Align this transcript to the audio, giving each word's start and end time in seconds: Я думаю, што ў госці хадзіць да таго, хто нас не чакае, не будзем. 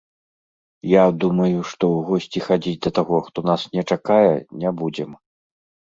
Я 0.91 1.03
думаю, 1.23 1.59
што 1.73 1.83
ў 1.95 1.99
госці 2.09 2.39
хадзіць 2.47 2.75
да 2.89 2.95
таго, 2.99 3.23
хто 3.29 3.39
нас 3.53 3.61
не 3.79 3.87
чакае, 3.95 4.35
не 4.65 4.77
будзем. 4.85 5.11